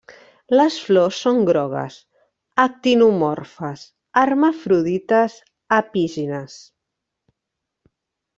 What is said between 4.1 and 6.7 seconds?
hermafrodites, epígines.